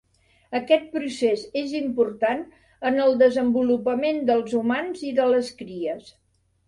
[0.59, 2.41] Aquest procés és important
[2.91, 6.13] en el desenvolupament dels humans i de les cries.